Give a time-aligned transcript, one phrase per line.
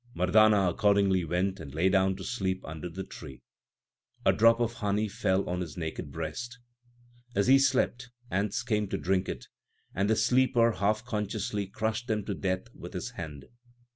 [0.15, 3.43] Mardana accordingly went and lay down to sleep under the tree.
[4.25, 6.57] A drop of honey fell on his naked breast.
[7.35, 9.45] As he slept, ants came to drink it,
[9.93, 13.45] and the sleeper half unconsciously crushed them to death with his hand.